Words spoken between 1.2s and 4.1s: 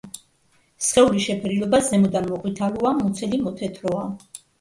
შეფერილობა ზემოდან მოყვითალოა, მუცელი მოთეთროა.